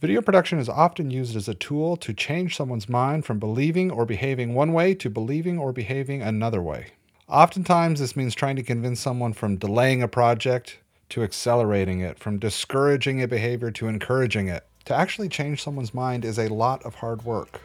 Video 0.00 0.22
production 0.22 0.60
is 0.60 0.68
often 0.68 1.10
used 1.10 1.34
as 1.34 1.48
a 1.48 1.54
tool 1.54 1.96
to 1.96 2.14
change 2.14 2.54
someone's 2.56 2.88
mind 2.88 3.24
from 3.24 3.40
believing 3.40 3.90
or 3.90 4.06
behaving 4.06 4.54
one 4.54 4.72
way 4.72 4.94
to 4.94 5.10
believing 5.10 5.58
or 5.58 5.72
behaving 5.72 6.22
another 6.22 6.62
way. 6.62 6.86
Oftentimes, 7.28 7.98
this 7.98 8.14
means 8.14 8.32
trying 8.32 8.54
to 8.54 8.62
convince 8.62 9.00
someone 9.00 9.32
from 9.32 9.56
delaying 9.56 10.00
a 10.00 10.06
project 10.06 10.78
to 11.08 11.24
accelerating 11.24 11.98
it, 11.98 12.16
from 12.16 12.38
discouraging 12.38 13.20
a 13.20 13.26
behavior 13.26 13.72
to 13.72 13.88
encouraging 13.88 14.46
it. 14.46 14.64
To 14.84 14.94
actually 14.94 15.28
change 15.28 15.64
someone's 15.64 15.92
mind 15.92 16.24
is 16.24 16.38
a 16.38 16.46
lot 16.46 16.80
of 16.84 16.94
hard 16.94 17.24
work. 17.24 17.60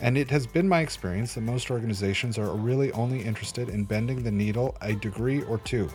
And 0.00 0.18
it 0.18 0.30
has 0.30 0.48
been 0.48 0.68
my 0.68 0.80
experience 0.80 1.34
that 1.34 1.42
most 1.42 1.70
organizations 1.70 2.38
are 2.38 2.56
really 2.56 2.90
only 2.90 3.22
interested 3.22 3.68
in 3.68 3.84
bending 3.84 4.24
the 4.24 4.32
needle 4.32 4.76
a 4.80 4.94
degree 4.94 5.42
or 5.44 5.58
two. 5.58 5.88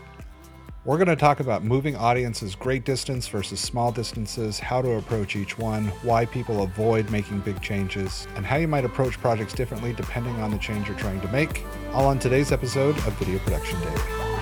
We're 0.86 0.98
going 0.98 1.08
to 1.08 1.16
talk 1.16 1.40
about 1.40 1.64
moving 1.64 1.96
audiences 1.96 2.56
great 2.56 2.84
distance 2.84 3.30
versus 3.30 3.62
small 3.62 3.94
distances, 3.94 4.60
how 4.60 4.82
to 4.82 4.96
approach 4.96 5.38
each 5.38 5.58
one, 5.58 5.86
why 6.02 6.26
people 6.26 6.62
avoid 6.62 7.10
making 7.10 7.40
big 7.40 7.62
changes, 7.62 8.28
and 8.36 8.46
how 8.46 8.58
you 8.58 8.68
might 8.68 8.84
approach 8.84 9.18
projects 9.20 9.54
differently 9.54 9.94
depending 9.94 10.36
on 10.42 10.52
the 10.52 10.58
change 10.58 10.90
you're 10.90 10.98
trying 10.98 11.22
to 11.22 11.28
make, 11.30 11.64
all 11.94 12.06
on 12.06 12.20
today's 12.20 12.52
episode 12.52 12.98
of 12.98 13.14
Video 13.14 13.40
Production 13.40 13.80
Daily. 13.80 14.33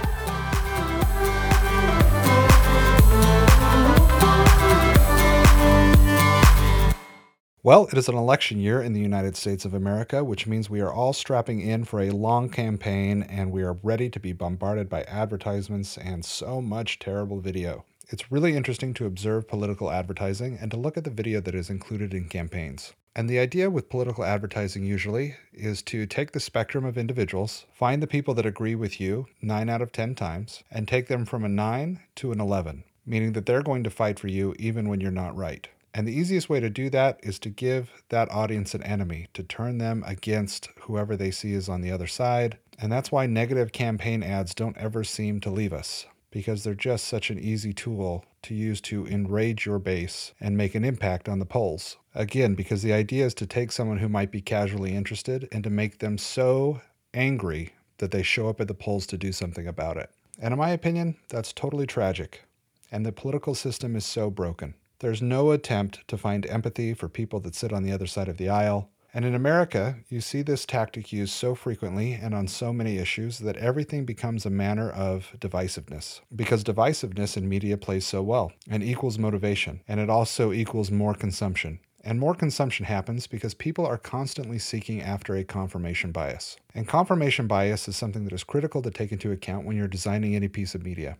Well, 7.64 7.88
it 7.92 7.98
is 8.00 8.10
an 8.10 8.16
election 8.16 8.60
year 8.60 8.82
in 8.82 8.94
the 8.94 9.00
United 9.00 9.38
States 9.38 9.66
of 9.66 9.76
America, 9.76 10.24
which 10.24 10.48
means 10.48 10.68
we 10.68 10.82
are 10.82 10.92
all 10.92 11.14
strapping 11.14 11.62
in 11.62 11.84
for 11.84 12.02
a 12.02 12.10
long 12.10 12.50
campaign 12.50 13.22
and 13.22 13.52
we 13.52 13.62
are 13.62 13.78
ready 13.84 14.10
to 14.10 14.20
be 14.20 14.34
bombarded 14.34 14.90
by 14.90 15.04
advertisements 15.04 15.96
and 15.96 16.26
so 16.26 16.60
much 16.60 16.98
terrible 16.98 17.40
video. 17.40 17.86
It's 18.10 18.32
really 18.32 18.56
interesting 18.56 18.96
to 18.96 19.06
observe 19.06 19.48
political 19.48 19.92
advertising 19.92 20.58
and 20.60 20.72
to 20.72 20.78
look 20.78 20.98
at 20.98 21.04
the 21.04 21.12
video 21.12 21.40
that 21.40 21.54
is 21.54 21.70
included 21.70 22.16
in 22.16 22.30
campaigns. 22.30 22.94
And 23.16 23.30
the 23.30 23.38
idea 23.38 23.70
with 23.70 23.90
political 23.90 24.24
advertising 24.24 24.84
usually 24.84 25.36
is 25.54 25.84
to 25.84 26.08
take 26.08 26.32
the 26.32 26.40
spectrum 26.40 26.84
of 26.84 26.98
individuals, 26.98 27.68
find 27.72 28.02
the 28.02 28.08
people 28.08 28.34
that 28.34 28.46
agree 28.48 28.74
with 28.74 29.00
you 29.00 29.28
9 29.44 29.70
out 29.70 29.84
of 29.84 29.92
10 29.92 30.16
times, 30.16 30.64
and 30.72 30.88
take 30.88 31.10
them 31.10 31.26
from 31.26 31.46
a 31.46 31.50
9 31.50 32.00
to 32.16 32.32
an 32.32 32.42
11, 32.42 32.86
meaning 33.06 33.34
that 33.34 33.46
they're 33.46 33.62
going 33.62 33.84
to 33.84 33.92
fight 33.92 34.18
for 34.18 34.30
you 34.30 34.56
even 34.58 34.90
when 34.90 35.00
you're 35.00 35.12
not 35.12 35.38
right. 35.38 35.68
And 35.94 36.08
the 36.08 36.18
easiest 36.18 36.50
way 36.50 36.60
to 36.62 36.70
do 36.70 36.90
that 36.92 37.20
is 37.22 37.38
to 37.40 37.50
give 37.50 37.92
that 38.10 38.32
audience 38.32 38.74
an 38.74 38.84
enemy, 38.84 39.28
to 39.34 39.44
turn 39.44 39.78
them 39.78 40.04
against 40.08 40.70
whoever 40.82 41.18
they 41.18 41.32
see 41.32 41.54
is 41.54 41.68
on 41.68 41.82
the 41.82 41.92
other 41.92 42.08
side. 42.08 42.58
And 42.80 42.92
that's 42.92 43.12
why 43.12 43.26
negative 43.26 43.72
campaign 43.72 44.24
ads 44.24 44.56
don't 44.56 44.78
ever 44.78 45.04
seem 45.04 45.42
to 45.42 45.50
leave 45.50 45.74
us, 45.74 46.06
because 46.32 46.64
they're 46.64 46.74
just 46.74 47.06
such 47.06 47.30
an 47.30 47.40
easy 47.40 47.74
tool 47.74 48.26
to 48.44 48.56
use 48.56 48.80
to 48.82 49.06
enrage 49.06 49.66
your 49.66 49.80
base 49.80 50.34
and 50.40 50.58
make 50.58 50.76
an 50.76 50.86
impact 50.86 51.28
on 51.28 51.40
the 51.40 51.46
polls. 51.46 51.98
Again, 52.16 52.56
because 52.56 52.82
the 52.82 52.94
idea 52.94 53.26
is 53.26 53.34
to 53.36 53.46
take 53.46 53.72
someone 53.72 53.98
who 53.98 54.10
might 54.10 54.32
be 54.32 54.42
casually 54.42 54.96
interested 54.96 55.48
and 55.52 55.64
to 55.64 55.70
make 55.70 56.00
them 56.00 56.18
so 56.18 56.82
angry 57.14 57.74
that 57.98 58.12
they 58.12 58.24
show 58.24 58.48
up 58.48 58.60
at 58.62 58.68
the 58.68 58.74
polls 58.74 59.06
to 59.08 59.18
do 59.18 59.32
something 59.32 59.68
about 59.68 59.98
it. 59.98 60.10
And 60.42 60.54
in 60.54 60.58
my 60.58 60.70
opinion, 60.70 61.18
that's 61.28 61.54
totally 61.54 61.86
tragic. 61.86 62.46
And 62.92 63.06
the 63.06 63.12
political 63.12 63.54
system 63.54 63.96
is 63.96 64.06
so 64.06 64.32
broken. 64.32 64.74
There's 65.02 65.22
no 65.22 65.50
attempt 65.50 66.08
to 66.10 66.18
find 66.18 66.46
empathy 66.46 66.94
for 66.94 67.10
people 67.10 67.40
that 67.40 67.56
sit 67.56 67.74
on 67.74 67.82
the 67.82 67.92
other 67.92 68.06
side 68.06 68.28
of 68.28 68.38
the 68.38 68.50
aisle. 68.50 68.92
And 69.16 69.26
in 69.26 69.34
America, 69.34 69.98
you 70.10 70.22
see 70.22 70.44
this 70.44 70.64
tactic 70.64 71.12
used 71.12 71.34
so 71.34 71.56
frequently 71.56 72.14
and 72.14 72.36
on 72.36 72.48
so 72.48 72.72
many 72.72 73.00
issues 73.00 73.40
that 73.40 73.58
everything 73.58 74.06
becomes 74.06 74.46
a 74.46 74.52
manner 74.52 74.92
of 74.92 75.34
divisiveness. 75.40 76.22
Because 76.34 76.64
divisiveness 76.64 77.36
in 77.36 77.50
media 77.50 77.78
plays 77.78 78.06
so 78.06 78.22
well 78.22 78.52
and 78.70 78.84
equals 78.84 79.18
motivation, 79.18 79.82
and 79.88 80.00
it 80.00 80.12
also 80.12 80.54
equals 80.54 80.92
more 80.92 81.16
consumption. 81.16 81.80
And 82.04 82.20
more 82.20 82.36
consumption 82.36 82.86
happens 82.86 83.26
because 83.26 83.56
people 83.56 83.88
are 83.88 83.98
constantly 83.98 84.60
seeking 84.60 85.02
after 85.02 85.36
a 85.36 85.44
confirmation 85.44 86.12
bias. 86.12 86.58
And 86.76 86.88
confirmation 86.88 87.48
bias 87.48 87.88
is 87.88 87.96
something 87.98 88.24
that 88.26 88.34
is 88.34 88.44
critical 88.44 88.84
to 88.84 88.92
take 88.92 89.12
into 89.12 89.32
account 89.32 89.66
when 89.66 89.78
you're 89.78 89.88
designing 89.88 90.36
any 90.36 90.48
piece 90.48 90.76
of 90.76 90.84
media. 90.84 91.18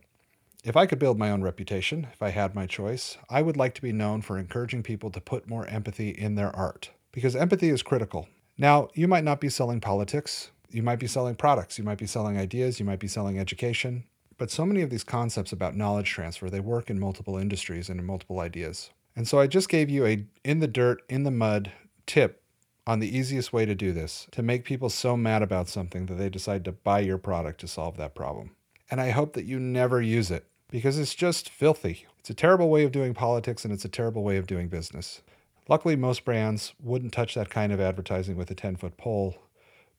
If 0.64 0.76
I 0.76 0.86
could 0.86 1.00
build 1.00 1.18
my 1.18 1.32
own 1.32 1.42
reputation, 1.42 2.06
if 2.12 2.22
I 2.22 2.30
had 2.30 2.54
my 2.54 2.66
choice, 2.66 3.18
I 3.28 3.42
would 3.42 3.56
like 3.56 3.74
to 3.74 3.82
be 3.82 3.90
known 3.90 4.22
for 4.22 4.38
encouraging 4.38 4.84
people 4.84 5.10
to 5.10 5.20
put 5.20 5.48
more 5.48 5.66
empathy 5.66 6.10
in 6.10 6.36
their 6.36 6.54
art, 6.54 6.90
because 7.10 7.34
empathy 7.34 7.68
is 7.68 7.82
critical. 7.82 8.28
Now, 8.56 8.86
you 8.94 9.08
might 9.08 9.24
not 9.24 9.40
be 9.40 9.48
selling 9.48 9.80
politics, 9.80 10.52
you 10.70 10.84
might 10.84 11.00
be 11.00 11.08
selling 11.08 11.34
products, 11.34 11.78
you 11.78 11.84
might 11.84 11.98
be 11.98 12.06
selling 12.06 12.38
ideas, 12.38 12.78
you 12.78 12.86
might 12.86 13.00
be 13.00 13.08
selling 13.08 13.40
education, 13.40 14.04
but 14.38 14.52
so 14.52 14.64
many 14.64 14.82
of 14.82 14.90
these 14.90 15.02
concepts 15.02 15.50
about 15.50 15.76
knowledge 15.76 16.08
transfer, 16.08 16.48
they 16.48 16.60
work 16.60 16.90
in 16.90 17.00
multiple 17.00 17.36
industries 17.36 17.88
and 17.88 17.98
in 17.98 18.06
multiple 18.06 18.38
ideas. 18.38 18.90
And 19.16 19.26
so 19.26 19.40
I 19.40 19.48
just 19.48 19.68
gave 19.68 19.90
you 19.90 20.06
a 20.06 20.24
in 20.44 20.60
the 20.60 20.68
dirt, 20.68 21.02
in 21.08 21.24
the 21.24 21.32
mud 21.32 21.72
tip 22.06 22.40
on 22.86 23.00
the 23.00 23.18
easiest 23.18 23.52
way 23.52 23.66
to 23.66 23.74
do 23.74 23.92
this, 23.92 24.28
to 24.30 24.44
make 24.44 24.64
people 24.64 24.90
so 24.90 25.16
mad 25.16 25.42
about 25.42 25.68
something 25.68 26.06
that 26.06 26.14
they 26.14 26.28
decide 26.28 26.64
to 26.66 26.72
buy 26.72 27.00
your 27.00 27.18
product 27.18 27.60
to 27.62 27.68
solve 27.68 27.96
that 27.96 28.14
problem. 28.14 28.54
And 28.92 29.00
I 29.00 29.10
hope 29.10 29.32
that 29.32 29.44
you 29.44 29.58
never 29.58 30.00
use 30.00 30.30
it 30.30 30.46
because 30.72 30.98
it's 30.98 31.14
just 31.14 31.50
filthy. 31.50 32.06
It's 32.18 32.30
a 32.30 32.34
terrible 32.34 32.70
way 32.70 32.82
of 32.82 32.92
doing 32.92 33.12
politics 33.12 33.62
and 33.62 33.74
it's 33.74 33.84
a 33.84 33.90
terrible 33.90 34.24
way 34.24 34.38
of 34.38 34.46
doing 34.46 34.68
business. 34.68 35.20
Luckily, 35.68 35.96
most 35.96 36.24
brands 36.24 36.72
wouldn't 36.82 37.12
touch 37.12 37.34
that 37.34 37.50
kind 37.50 37.72
of 37.72 37.80
advertising 37.80 38.36
with 38.36 38.50
a 38.50 38.54
10 38.54 38.76
foot 38.76 38.96
pole 38.96 39.36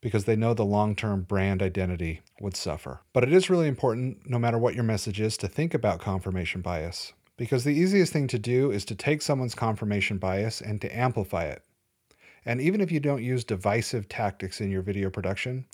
because 0.02 0.26
they 0.26 0.36
know 0.36 0.56
the 0.56 0.66
long 0.66 0.96
term 0.96 1.22
brand 1.22 1.62
identity 1.62 2.22
would 2.42 2.58
suffer. 2.58 3.02
But 3.14 3.24
it 3.24 3.32
is 3.32 3.52
really 3.52 3.68
important, 3.68 4.28
no 4.28 4.40
matter 4.40 4.58
what 4.58 4.74
your 4.74 4.84
message 4.84 5.22
is, 5.22 5.38
to 5.38 5.48
think 5.48 5.76
about 5.76 6.02
confirmation 6.02 6.62
bias. 6.62 7.14
Because 7.38 7.64
the 7.64 7.72
easiest 7.74 8.12
thing 8.12 8.28
to 8.28 8.40
do 8.40 8.72
is 8.72 8.84
to 8.86 8.96
take 8.96 9.22
someone's 9.22 9.56
confirmation 9.56 10.18
bias 10.18 10.60
and 10.60 10.82
to 10.82 10.98
amplify 10.98 11.46
it. 11.46 11.62
And 12.46 12.60
even 12.60 12.82
if 12.82 12.92
you 12.92 13.00
don't 13.00 13.24
use 13.24 13.44
divisive 13.44 14.10
tactics 14.10 14.60
in 14.60 14.72
your 14.72 14.82
video 14.82 15.12
production, 15.12 15.66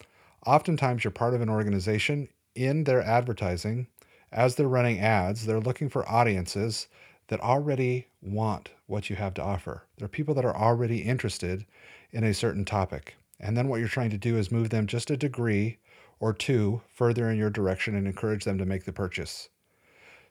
oftentimes 0.45 1.05
you're 1.05 1.11
part 1.11 1.33
of 1.33 1.41
an 1.41 1.49
organization 1.49 2.27
in 2.53 2.83
their 2.83 3.01
advertising 3.01 3.88
as 4.31 4.56
they're 4.56 4.67
running 4.67 5.00
ads, 5.00 5.45
they're 5.45 5.59
looking 5.59 5.90
for 5.90 6.07
audiences 6.09 6.88
that 7.28 7.40
already 7.41 8.07
want 8.22 8.69
what 8.88 9.09
you 9.09 9.16
have 9.16 9.34
to 9.35 9.44
offer. 9.44 9.84
There 9.97 10.06
are 10.06 10.09
people 10.09 10.34
that 10.35 10.45
are 10.45 10.56
already 10.56 11.00
interested 11.00 11.66
in 12.12 12.23
a 12.23 12.34
certain 12.34 12.66
topic. 12.66 13.16
And 13.39 13.56
then 13.56 13.68
what 13.68 13.79
you're 13.79 13.88
trying 13.88 14.09
to 14.09 14.18
do 14.18 14.38
is 14.38 14.51
move 14.51 14.69
them 14.69 14.88
just 14.88 15.12
a 15.12 15.18
degree 15.18 15.78
or 16.19 16.34
two 16.34 16.81
further 16.94 17.29
in 17.29 17.38
your 17.38 17.50
direction 17.50 17.95
and 17.95 18.06
encourage 18.06 18.44
them 18.44 18.57
to 18.57 18.66
make 18.66 18.84
the 18.84 18.91
purchase. 18.91 19.50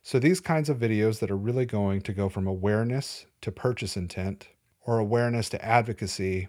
So 0.02 0.18
these 0.18 0.40
kinds 0.40 0.68
of 0.68 0.78
videos 0.78 1.18
that 1.20 1.30
are 1.30 1.36
really 1.36 1.66
going 1.66 2.02
to 2.02 2.12
go 2.12 2.28
from 2.28 2.46
awareness 2.46 3.26
to 3.40 3.52
purchase 3.52 3.96
intent 3.96 4.48
or 4.82 4.98
awareness 4.98 5.48
to 5.50 5.64
advocacy 5.64 6.48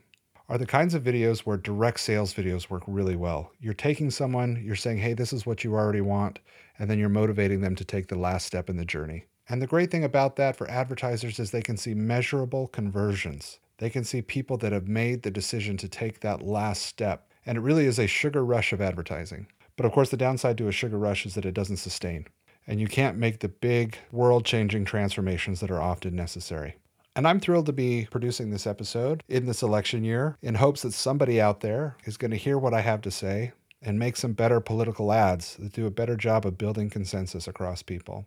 are 0.50 0.58
the 0.58 0.66
kinds 0.66 0.96
of 0.96 1.04
videos 1.04 1.42
where 1.42 1.58
direct 1.58 2.00
sales 2.00 2.34
videos 2.34 2.72
work 2.72 2.82
really 2.88 3.16
well. 3.16 3.52
You're 3.62 3.76
taking 3.76 4.10
someone, 4.10 4.60
you're 4.66 4.76
saying, 4.76 4.98
hey, 4.98 5.14
this 5.14 5.32
is 5.32 5.46
what 5.46 5.64
you 5.64 5.76
already 5.76 6.02
want, 6.02 6.40
and 6.80 6.90
then 6.90 6.98
you're 6.98 7.08
motivating 7.08 7.62
them 7.62 7.76
to 7.76 7.86
take 7.86 8.08
the 8.08 8.18
last 8.18 8.48
step 8.48 8.68
in 8.68 8.76
the 8.76 8.84
journey. 8.84 9.26
And 9.48 9.62
the 9.62 9.68
great 9.68 9.92
thing 9.92 10.04
about 10.04 10.38
that 10.38 10.56
for 10.56 10.70
advertisers 10.70 11.38
is 11.40 11.52
they 11.52 11.62
can 11.62 11.78
see 11.78 11.94
measurable 11.94 12.68
conversions. 12.68 13.60
They 13.78 13.92
can 13.92 14.04
see 14.04 14.24
people 14.24 14.58
that 14.58 14.72
have 14.72 14.88
made 14.88 15.22
the 15.22 15.32
decision 15.32 15.78
to 15.78 15.88
take 15.88 16.22
that 16.22 16.42
last 16.42 16.82
step. 16.82 17.32
And 17.46 17.56
it 17.58 17.62
really 17.62 17.86
is 17.86 18.00
a 18.00 18.08
sugar 18.08 18.44
rush 18.44 18.74
of 18.74 18.82
advertising. 18.82 19.48
But 19.78 19.86
of 19.86 19.92
course, 19.92 20.10
the 20.10 20.18
downside 20.18 20.58
to 20.58 20.68
a 20.68 20.72
sugar 20.72 20.98
rush 20.98 21.26
is 21.28 21.36
that 21.36 21.46
it 21.46 21.54
doesn't 21.54 21.78
sustain. 21.78 22.26
And 22.68 22.80
you 22.80 22.88
can't 22.88 23.18
make 23.18 23.40
the 23.40 23.50
big 23.50 23.98
world 24.12 24.46
changing 24.46 24.86
transformations 24.86 25.60
that 25.60 25.72
are 25.72 25.82
often 25.82 26.16
necessary. 26.16 26.76
And 27.20 27.28
I'm 27.28 27.42
thrilled 27.42 27.66
to 27.66 27.74
be 27.74 28.08
producing 28.10 28.50
this 28.50 28.66
episode 28.66 29.26
in 29.28 29.46
this 29.46 29.62
election 29.62 30.06
year 30.06 30.38
in 30.42 30.56
hopes 30.56 30.84
that 30.84 30.94
somebody 30.94 31.42
out 31.42 31.60
there 31.60 31.98
is 32.06 32.16
going 32.16 32.32
to 32.32 32.38
hear 32.38 32.58
what 32.58 32.74
I 32.74 32.80
have 32.80 33.02
to 33.02 33.12
say 33.12 33.52
and 33.82 34.00
make 34.00 34.16
some 34.16 34.32
better 34.32 34.62
political 34.62 35.12
ads 35.12 35.58
that 35.58 35.74
do 35.74 35.86
a 35.86 35.92
better 35.92 36.16
job 36.16 36.46
of 36.46 36.58
building 36.58 36.90
consensus 36.90 37.46
across 37.46 37.84
people. 37.84 38.26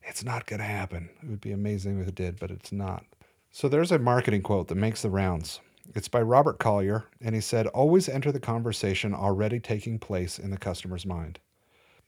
It's 0.00 0.24
not 0.24 0.46
going 0.46 0.60
to 0.60 0.64
happen. 0.64 1.10
It 1.22 1.28
would 1.28 1.42
be 1.42 1.52
amazing 1.52 2.00
if 2.00 2.08
it 2.08 2.14
did, 2.14 2.40
but 2.40 2.50
it's 2.50 2.72
not. 2.72 3.04
So 3.50 3.68
there's 3.68 3.92
a 3.92 3.98
marketing 3.98 4.40
quote 4.40 4.68
that 4.68 4.76
makes 4.76 5.02
the 5.02 5.10
rounds. 5.10 5.60
It's 5.94 6.08
by 6.08 6.22
Robert 6.22 6.58
Collier, 6.58 7.04
and 7.20 7.34
he 7.34 7.42
said, 7.42 7.66
Always 7.66 8.08
enter 8.08 8.32
the 8.32 8.40
conversation 8.40 9.12
already 9.12 9.60
taking 9.60 9.98
place 9.98 10.38
in 10.38 10.50
the 10.50 10.56
customer's 10.56 11.04
mind. 11.04 11.40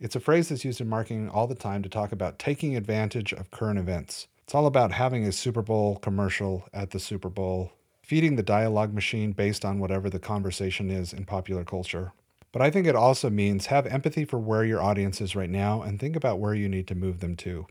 It's 0.01 0.17
a 0.17 0.21
phrase 0.21 0.49
that's 0.49 0.65
used 0.65 0.81
in 0.81 0.89
marketing 0.89 1.29
all 1.29 1.47
the 1.47 1.55
time 1.55 1.83
to 1.83 1.91
talk 1.91 2.11
about 2.11 2.39
taking 2.39 2.75
advantage 2.75 3.35
of 3.35 3.51
current 3.51 3.79
events. 3.79 4.29
It's 4.51 4.55
all 4.57 4.67
about 4.67 4.91
having 4.91 5.25
a 5.25 5.31
Super 5.31 5.63
Bowl 5.63 5.95
commercial 5.99 6.67
at 6.73 6.91
the 6.91 6.99
Super 6.99 7.29
Bowl, 7.29 7.71
feeding 8.03 8.35
the 8.35 8.43
dialogue 8.43 8.93
machine 8.93 9.31
based 9.31 9.65
on 9.65 9.79
whatever 9.79 10.11
the 10.11 10.19
conversation 10.19 10.91
is 10.91 11.13
in 11.13 11.25
popular 11.25 11.63
culture. 11.63 12.13
But 12.51 12.61
I 12.61 12.69
think 12.69 12.89
it 12.89 12.97
also 12.97 13.31
means 13.31 13.67
have 13.67 13.87
empathy 13.87 14.25
for 14.25 14.41
where 14.41 14.65
your 14.65 14.83
audience 14.83 15.21
is 15.21 15.37
right 15.37 15.49
now 15.49 15.83
and 15.83 16.01
think 16.01 16.17
about 16.17 16.41
where 16.41 16.53
you 16.53 16.69
need 16.69 16.89
to 16.89 16.97
move 16.97 17.21
them 17.21 17.37
to. 17.37 17.69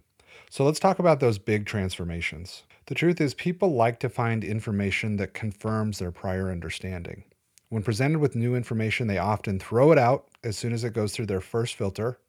So 0.49 0.63
let's 0.63 0.79
talk 0.79 0.99
about 0.99 1.19
those 1.19 1.37
big 1.37 1.65
transformations. 1.65 2.63
The 2.85 2.95
truth 2.95 3.19
is, 3.19 3.33
people 3.33 3.73
like 3.73 3.99
to 3.99 4.07
find 4.07 4.41
information 4.41 5.17
that 5.17 5.33
confirms 5.33 5.99
their 5.99 6.11
prior 6.11 6.49
understanding. 6.49 7.25
When 7.67 7.83
presented 7.83 8.19
with 8.19 8.37
new 8.37 8.55
information, 8.55 9.07
they 9.07 9.17
often 9.17 9.59
throw 9.59 9.91
it 9.91 9.97
out 9.97 10.29
as 10.45 10.57
soon 10.57 10.71
as 10.71 10.85
it 10.85 10.93
goes 10.93 11.11
through 11.11 11.25
their 11.25 11.41
first 11.41 11.75
filter, 11.75 12.19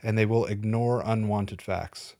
and 0.00 0.16
they 0.16 0.26
will 0.26 0.46
ignore 0.46 1.02
unwanted 1.04 1.60
facts. 1.60 2.14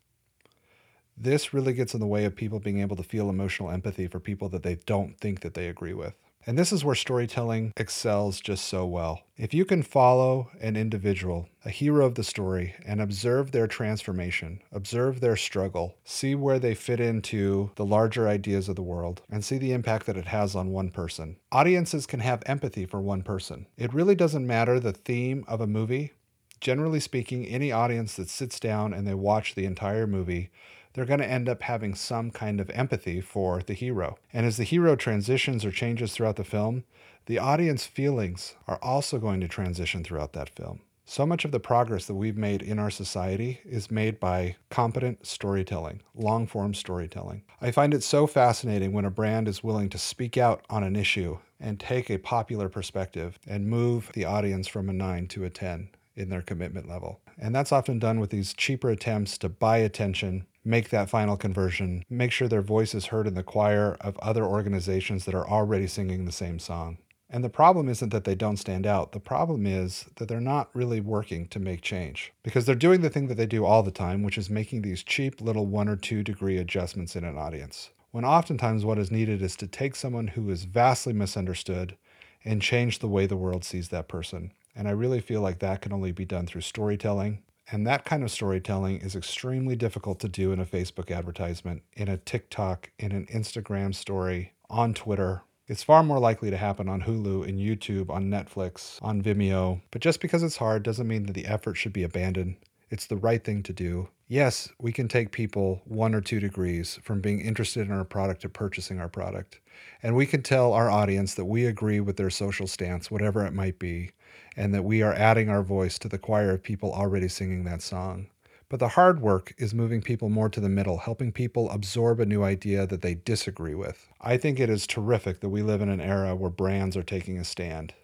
This 1.22 1.52
really 1.52 1.74
gets 1.74 1.92
in 1.92 2.00
the 2.00 2.06
way 2.06 2.24
of 2.24 2.34
people 2.34 2.60
being 2.60 2.80
able 2.80 2.96
to 2.96 3.02
feel 3.02 3.28
emotional 3.28 3.70
empathy 3.70 4.06
for 4.06 4.18
people 4.18 4.48
that 4.48 4.62
they 4.62 4.76
don't 4.86 5.20
think 5.20 5.40
that 5.40 5.52
they 5.52 5.68
agree 5.68 5.92
with. 5.92 6.14
And 6.46 6.58
this 6.58 6.72
is 6.72 6.82
where 6.82 6.94
storytelling 6.94 7.74
excels 7.76 8.40
just 8.40 8.64
so 8.64 8.86
well. 8.86 9.20
If 9.36 9.52
you 9.52 9.66
can 9.66 9.82
follow 9.82 10.50
an 10.62 10.76
individual, 10.76 11.50
a 11.62 11.68
hero 11.68 12.06
of 12.06 12.14
the 12.14 12.24
story, 12.24 12.74
and 12.86 13.02
observe 13.02 13.52
their 13.52 13.66
transformation, 13.66 14.62
observe 14.72 15.20
their 15.20 15.36
struggle, 15.36 15.94
see 16.04 16.34
where 16.34 16.58
they 16.58 16.74
fit 16.74 17.00
into 17.00 17.70
the 17.74 17.84
larger 17.84 18.26
ideas 18.26 18.70
of 18.70 18.76
the 18.76 18.82
world, 18.82 19.20
and 19.30 19.44
see 19.44 19.58
the 19.58 19.72
impact 19.72 20.06
that 20.06 20.16
it 20.16 20.24
has 20.24 20.56
on 20.56 20.70
one 20.70 20.88
person. 20.88 21.36
Audiences 21.52 22.06
can 22.06 22.20
have 22.20 22.42
empathy 22.46 22.86
for 22.86 23.02
one 23.02 23.20
person. 23.20 23.66
It 23.76 23.92
really 23.92 24.14
doesn't 24.14 24.46
matter 24.46 24.80
the 24.80 24.94
theme 24.94 25.44
of 25.46 25.60
a 25.60 25.66
movie. 25.66 26.14
Generally 26.62 27.00
speaking, 27.00 27.44
any 27.46 27.70
audience 27.70 28.16
that 28.16 28.30
sits 28.30 28.58
down 28.58 28.94
and 28.94 29.06
they 29.06 29.14
watch 29.14 29.54
the 29.54 29.66
entire 29.66 30.06
movie 30.06 30.50
they're 30.92 31.04
going 31.04 31.20
to 31.20 31.30
end 31.30 31.48
up 31.48 31.62
having 31.62 31.94
some 31.94 32.30
kind 32.30 32.60
of 32.60 32.70
empathy 32.70 33.20
for 33.20 33.62
the 33.62 33.74
hero. 33.74 34.18
And 34.32 34.46
as 34.46 34.56
the 34.56 34.64
hero 34.64 34.96
transitions 34.96 35.64
or 35.64 35.70
changes 35.70 36.12
throughout 36.12 36.36
the 36.36 36.44
film, 36.44 36.84
the 37.26 37.38
audience 37.38 37.86
feelings 37.86 38.56
are 38.66 38.78
also 38.82 39.18
going 39.18 39.40
to 39.40 39.48
transition 39.48 40.02
throughout 40.02 40.32
that 40.32 40.50
film. 40.50 40.80
So 41.04 41.26
much 41.26 41.44
of 41.44 41.50
the 41.50 41.58
progress 41.58 42.06
that 42.06 42.14
we've 42.14 42.36
made 42.36 42.62
in 42.62 42.78
our 42.78 42.88
society 42.88 43.60
is 43.64 43.90
made 43.90 44.20
by 44.20 44.54
competent 44.68 45.26
storytelling, 45.26 46.02
long 46.14 46.46
form 46.46 46.72
storytelling. 46.72 47.42
I 47.60 47.72
find 47.72 47.94
it 47.94 48.04
so 48.04 48.28
fascinating 48.28 48.92
when 48.92 49.04
a 49.04 49.10
brand 49.10 49.48
is 49.48 49.64
willing 49.64 49.88
to 49.88 49.98
speak 49.98 50.38
out 50.38 50.64
on 50.70 50.84
an 50.84 50.94
issue 50.94 51.38
and 51.58 51.80
take 51.80 52.10
a 52.10 52.18
popular 52.18 52.68
perspective 52.68 53.40
and 53.44 53.66
move 53.66 54.10
the 54.14 54.24
audience 54.24 54.68
from 54.68 54.88
a 54.88 54.92
9 54.92 55.26
to 55.28 55.44
a 55.44 55.50
10 55.50 55.88
in 56.14 56.28
their 56.28 56.42
commitment 56.42 56.88
level. 56.88 57.20
And 57.40 57.54
that's 57.54 57.72
often 57.72 57.98
done 57.98 58.20
with 58.20 58.30
these 58.30 58.54
cheaper 58.54 58.90
attempts 58.90 59.38
to 59.38 59.48
buy 59.48 59.78
attention 59.78 60.46
make 60.64 60.90
that 60.90 61.08
final 61.08 61.36
conversion, 61.36 62.04
make 62.10 62.32
sure 62.32 62.48
their 62.48 62.62
voice 62.62 62.94
is 62.94 63.06
heard 63.06 63.26
in 63.26 63.34
the 63.34 63.42
choir 63.42 63.96
of 64.00 64.18
other 64.18 64.44
organizations 64.44 65.24
that 65.24 65.34
are 65.34 65.48
already 65.48 65.86
singing 65.86 66.24
the 66.24 66.32
same 66.32 66.58
song. 66.58 66.98
And 67.30 67.44
the 67.44 67.48
problem 67.48 67.88
isn't 67.88 68.10
that 68.10 68.24
they 68.24 68.34
don't 68.34 68.56
stand 68.56 68.86
out. 68.86 69.12
The 69.12 69.20
problem 69.20 69.64
is 69.64 70.06
that 70.16 70.28
they're 70.28 70.40
not 70.40 70.68
really 70.74 71.00
working 71.00 71.46
to 71.48 71.60
make 71.60 71.80
change 71.80 72.32
because 72.42 72.66
they're 72.66 72.74
doing 72.74 73.02
the 73.02 73.10
thing 73.10 73.28
that 73.28 73.36
they 73.36 73.46
do 73.46 73.64
all 73.64 73.82
the 73.82 73.92
time, 73.92 74.22
which 74.22 74.36
is 74.36 74.50
making 74.50 74.82
these 74.82 75.04
cheap 75.04 75.40
little 75.40 75.66
one 75.66 75.88
or 75.88 75.96
two 75.96 76.24
degree 76.24 76.58
adjustments 76.58 77.14
in 77.14 77.24
an 77.24 77.38
audience. 77.38 77.90
When 78.10 78.24
oftentimes 78.24 78.84
what 78.84 78.98
is 78.98 79.12
needed 79.12 79.42
is 79.42 79.54
to 79.56 79.68
take 79.68 79.94
someone 79.94 80.28
who 80.28 80.50
is 80.50 80.64
vastly 80.64 81.12
misunderstood 81.12 81.96
and 82.44 82.60
change 82.60 82.98
the 82.98 83.08
way 83.08 83.26
the 83.26 83.36
world 83.36 83.64
sees 83.64 83.90
that 83.90 84.08
person. 84.08 84.52
And 84.80 84.88
I 84.88 84.92
really 84.92 85.20
feel 85.20 85.42
like 85.42 85.58
that 85.58 85.82
can 85.82 85.92
only 85.92 86.10
be 86.10 86.24
done 86.24 86.46
through 86.46 86.62
storytelling 86.62 87.42
and 87.72 87.86
that 87.86 88.04
kind 88.04 88.22
of 88.22 88.30
storytelling 88.30 88.98
is 88.98 89.14
extremely 89.14 89.76
difficult 89.76 90.18
to 90.20 90.28
do 90.28 90.52
in 90.52 90.58
a 90.58 90.66
Facebook 90.66 91.14
advertisement, 91.14 91.82
in 91.92 92.08
a 92.08 92.16
TikTok, 92.16 92.90
in 92.98 93.12
an 93.12 93.26
Instagram 93.26 93.94
story, 93.94 94.54
on 94.68 94.92
Twitter. 94.92 95.42
It's 95.68 95.84
far 95.84 96.02
more 96.02 96.18
likely 96.18 96.50
to 96.50 96.56
happen 96.56 96.88
on 96.88 97.02
Hulu 97.02 97.48
and 97.48 97.60
YouTube, 97.60 98.10
on 98.10 98.28
Netflix, 98.28 98.98
on 99.02 99.22
Vimeo. 99.22 99.82
But 99.92 100.02
just 100.02 100.20
because 100.20 100.42
it's 100.42 100.56
hard 100.56 100.82
doesn't 100.82 101.06
mean 101.06 101.26
that 101.26 101.34
the 101.34 101.46
effort 101.46 101.76
should 101.76 101.92
be 101.92 102.02
abandoned. 102.02 102.56
It's 102.90 103.06
the 103.06 103.16
right 103.16 103.42
thing 103.42 103.62
to 103.62 103.72
do. 103.72 104.08
Yes, 104.28 104.68
we 104.78 104.92
can 104.92 105.08
take 105.08 105.30
people 105.32 105.82
one 105.84 106.14
or 106.14 106.20
two 106.20 106.40
degrees 106.40 106.98
from 107.02 107.20
being 107.20 107.40
interested 107.40 107.86
in 107.86 107.92
our 107.92 108.04
product 108.04 108.42
to 108.42 108.48
purchasing 108.48 109.00
our 109.00 109.08
product. 109.08 109.60
And 110.02 110.14
we 110.14 110.26
can 110.26 110.42
tell 110.42 110.72
our 110.72 110.90
audience 110.90 111.34
that 111.34 111.46
we 111.46 111.66
agree 111.66 112.00
with 112.00 112.16
their 112.16 112.30
social 112.30 112.66
stance, 112.66 113.10
whatever 113.10 113.44
it 113.46 113.52
might 113.52 113.78
be 113.78 114.10
and 114.56 114.74
that 114.74 114.84
we 114.84 115.02
are 115.02 115.14
adding 115.14 115.48
our 115.48 115.62
voice 115.62 115.98
to 115.98 116.08
the 116.08 116.18
choir 116.18 116.50
of 116.50 116.62
people 116.62 116.92
already 116.92 117.28
singing 117.28 117.64
that 117.64 117.82
song. 117.82 118.26
But 118.68 118.78
the 118.78 118.88
hard 118.88 119.20
work 119.20 119.52
is 119.58 119.74
moving 119.74 120.00
people 120.00 120.28
more 120.28 120.48
to 120.48 120.60
the 120.60 120.68
middle, 120.68 120.98
helping 120.98 121.32
people 121.32 121.70
absorb 121.70 122.20
a 122.20 122.26
new 122.26 122.44
idea 122.44 122.86
that 122.86 123.02
they 123.02 123.14
disagree 123.14 123.74
with. 123.74 124.08
I 124.20 124.36
think 124.36 124.60
it 124.60 124.70
is 124.70 124.86
terrific 124.86 125.40
that 125.40 125.48
we 125.48 125.62
live 125.62 125.80
in 125.80 125.88
an 125.88 126.00
era 126.00 126.36
where 126.36 126.50
brands 126.50 126.96
are 126.96 127.02
taking 127.02 127.38
a 127.38 127.44
stand. 127.44 127.94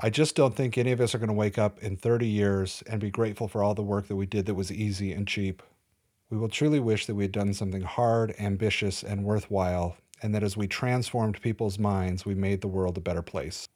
I 0.00 0.10
just 0.10 0.34
don't 0.34 0.56
think 0.56 0.76
any 0.76 0.90
of 0.90 1.00
us 1.00 1.14
are 1.14 1.18
going 1.18 1.28
to 1.28 1.34
wake 1.34 1.56
up 1.56 1.78
in 1.78 1.96
30 1.96 2.26
years 2.26 2.82
and 2.88 3.00
be 3.00 3.10
grateful 3.10 3.46
for 3.46 3.62
all 3.62 3.74
the 3.74 3.82
work 3.82 4.08
that 4.08 4.16
we 4.16 4.26
did 4.26 4.46
that 4.46 4.54
was 4.54 4.72
easy 4.72 5.12
and 5.12 5.26
cheap. 5.26 5.62
We 6.30 6.36
will 6.36 6.48
truly 6.48 6.80
wish 6.80 7.06
that 7.06 7.14
we 7.14 7.24
had 7.24 7.32
done 7.32 7.54
something 7.54 7.82
hard, 7.82 8.34
ambitious, 8.40 9.04
and 9.04 9.22
worthwhile, 9.22 9.96
and 10.20 10.34
that 10.34 10.42
as 10.42 10.56
we 10.56 10.66
transformed 10.66 11.40
people's 11.40 11.78
minds, 11.78 12.26
we 12.26 12.34
made 12.34 12.60
the 12.60 12.68
world 12.68 12.98
a 12.98 13.00
better 13.00 13.22
place. 13.22 13.68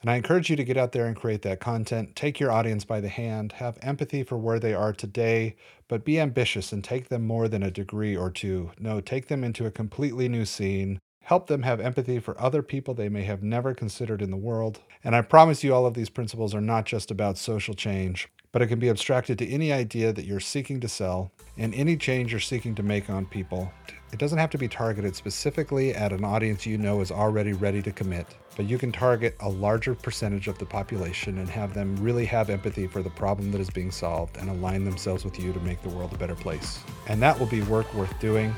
And 0.00 0.10
I 0.10 0.16
encourage 0.16 0.48
you 0.48 0.56
to 0.56 0.64
get 0.64 0.78
out 0.78 0.92
there 0.92 1.06
and 1.06 1.14
create 1.14 1.42
that 1.42 1.60
content. 1.60 2.16
Take 2.16 2.40
your 2.40 2.50
audience 2.50 2.86
by 2.86 3.00
the 3.00 3.08
hand, 3.08 3.52
have 3.52 3.78
empathy 3.82 4.22
for 4.22 4.38
where 4.38 4.60
they 4.60 4.72
are 4.72 4.94
today, 4.94 5.56
but 5.86 6.04
be 6.04 6.18
ambitious 6.18 6.72
and 6.72 6.82
take 6.82 7.08
them 7.08 7.26
more 7.26 7.46
than 7.46 7.62
a 7.62 7.70
degree 7.70 8.16
or 8.16 8.30
two. 8.30 8.70
No, 8.78 9.02
take 9.02 9.26
them 9.26 9.44
into 9.44 9.66
a 9.66 9.70
completely 9.70 10.30
new 10.30 10.46
scene. 10.46 10.98
Help 11.28 11.46
them 11.46 11.62
have 11.62 11.78
empathy 11.78 12.18
for 12.18 12.40
other 12.40 12.62
people 12.62 12.94
they 12.94 13.10
may 13.10 13.22
have 13.22 13.42
never 13.42 13.74
considered 13.74 14.22
in 14.22 14.30
the 14.30 14.36
world. 14.38 14.80
And 15.04 15.14
I 15.14 15.20
promise 15.20 15.62
you, 15.62 15.74
all 15.74 15.84
of 15.84 15.92
these 15.92 16.08
principles 16.08 16.54
are 16.54 16.60
not 16.62 16.86
just 16.86 17.10
about 17.10 17.36
social 17.36 17.74
change, 17.74 18.30
but 18.50 18.62
it 18.62 18.68
can 18.68 18.78
be 18.78 18.88
abstracted 18.88 19.36
to 19.40 19.46
any 19.46 19.70
idea 19.70 20.10
that 20.10 20.24
you're 20.24 20.40
seeking 20.40 20.80
to 20.80 20.88
sell 20.88 21.30
and 21.58 21.74
any 21.74 21.98
change 21.98 22.32
you're 22.32 22.40
seeking 22.40 22.74
to 22.76 22.82
make 22.82 23.10
on 23.10 23.26
people. 23.26 23.70
It 24.10 24.18
doesn't 24.18 24.38
have 24.38 24.48
to 24.48 24.56
be 24.56 24.68
targeted 24.68 25.14
specifically 25.14 25.94
at 25.94 26.14
an 26.14 26.24
audience 26.24 26.64
you 26.64 26.78
know 26.78 27.02
is 27.02 27.10
already 27.10 27.52
ready 27.52 27.82
to 27.82 27.92
commit, 27.92 28.26
but 28.56 28.64
you 28.64 28.78
can 28.78 28.90
target 28.90 29.36
a 29.40 29.50
larger 29.50 29.94
percentage 29.94 30.48
of 30.48 30.56
the 30.56 30.64
population 30.64 31.36
and 31.36 31.50
have 31.50 31.74
them 31.74 31.94
really 31.96 32.24
have 32.24 32.48
empathy 32.48 32.86
for 32.86 33.02
the 33.02 33.10
problem 33.10 33.52
that 33.52 33.60
is 33.60 33.68
being 33.68 33.90
solved 33.90 34.38
and 34.38 34.48
align 34.48 34.82
themselves 34.82 35.26
with 35.26 35.38
you 35.38 35.52
to 35.52 35.60
make 35.60 35.82
the 35.82 35.90
world 35.90 36.14
a 36.14 36.18
better 36.18 36.34
place. 36.34 36.82
And 37.06 37.20
that 37.20 37.38
will 37.38 37.44
be 37.44 37.60
work 37.64 37.92
worth 37.92 38.18
doing. 38.18 38.54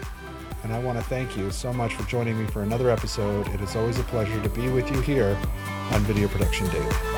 And 0.63 0.73
I 0.73 0.79
want 0.79 0.99
to 0.99 1.05
thank 1.05 1.37
you 1.37 1.51
so 1.51 1.73
much 1.73 1.95
for 1.95 2.09
joining 2.09 2.39
me 2.39 2.47
for 2.47 2.63
another 2.63 2.91
episode. 2.91 3.49
It 3.49 3.61
is 3.61 3.77
always 3.77 3.99
a 3.99 4.05
pleasure 4.05 4.43
to 4.43 4.49
be 4.51 4.69
with 4.69 4.91
you 4.91 5.01
here 5.01 5.37
on 5.93 6.01
Video 6.03 6.29
Production 6.29 6.69
Daily. 6.69 7.10